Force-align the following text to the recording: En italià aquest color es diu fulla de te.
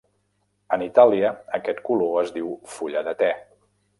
En 0.77 0.83
italià 0.85 1.29
aquest 1.59 1.83
color 1.91 2.17
es 2.23 2.33
diu 2.39 2.49
fulla 2.79 3.07
de 3.11 3.17
te. 3.23 3.33